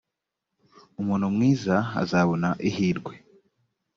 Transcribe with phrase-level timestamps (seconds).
[0.99, 3.13] umuntu mwiza azabona ihirwe